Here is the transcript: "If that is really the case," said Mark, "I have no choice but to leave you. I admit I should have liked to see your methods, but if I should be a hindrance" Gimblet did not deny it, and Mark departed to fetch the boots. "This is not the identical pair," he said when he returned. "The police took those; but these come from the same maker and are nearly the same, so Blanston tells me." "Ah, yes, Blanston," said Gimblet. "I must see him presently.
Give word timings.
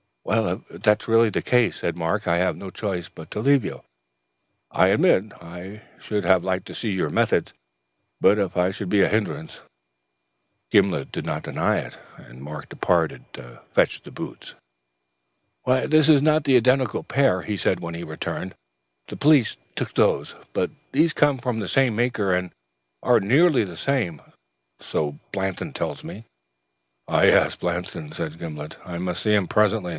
"If 0.25 0.61
that 0.83 1.01
is 1.03 1.07
really 1.07 1.29
the 1.29 1.41
case," 1.41 1.77
said 1.77 1.95
Mark, 1.95 2.27
"I 2.27 2.37
have 2.37 2.55
no 2.55 2.69
choice 2.69 3.09
but 3.09 3.29
to 3.31 3.39
leave 3.39 3.65
you. 3.65 3.81
I 4.71 4.87
admit 4.87 5.33
I 5.41 5.81
should 5.99 6.23
have 6.25 6.43
liked 6.43 6.65
to 6.67 6.73
see 6.73 6.89
your 6.89 7.09
methods, 7.09 7.53
but 8.19 8.39
if 8.39 8.55
I 8.55 8.71
should 8.71 8.89
be 8.89 9.01
a 9.01 9.09
hindrance" 9.09 9.61
Gimblet 10.71 11.11
did 11.11 11.25
not 11.25 11.43
deny 11.43 11.77
it, 11.79 11.99
and 12.17 12.41
Mark 12.41 12.69
departed 12.69 13.25
to 13.33 13.61
fetch 13.73 14.01
the 14.01 14.09
boots. 14.11 14.55
"This 15.65 16.07
is 16.09 16.21
not 16.21 16.45
the 16.45 16.55
identical 16.55 17.03
pair," 17.03 17.41
he 17.41 17.57
said 17.57 17.79
when 17.79 17.93
he 17.93 18.03
returned. 18.03 18.55
"The 19.07 19.17
police 19.17 19.57
took 19.75 19.93
those; 19.93 20.33
but 20.53 20.71
these 20.91 21.13
come 21.13 21.37
from 21.39 21.59
the 21.59 21.67
same 21.67 21.95
maker 21.95 22.33
and 22.33 22.51
are 23.03 23.19
nearly 23.19 23.65
the 23.65 23.77
same, 23.77 24.21
so 24.79 25.19
Blanston 25.33 25.73
tells 25.73 26.03
me." 26.03 26.25
"Ah, 27.07 27.23
yes, 27.23 27.55
Blanston," 27.55 28.11
said 28.13 28.39
Gimblet. 28.39 28.77
"I 28.85 28.97
must 28.97 29.21
see 29.23 29.33
him 29.35 29.47
presently. 29.47 29.89